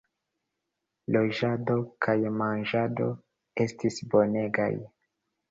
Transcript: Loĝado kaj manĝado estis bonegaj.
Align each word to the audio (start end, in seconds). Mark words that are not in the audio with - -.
Loĝado 1.15 1.75
kaj 2.07 2.15
manĝado 2.39 3.11
estis 3.67 4.03
bonegaj. 4.17 4.73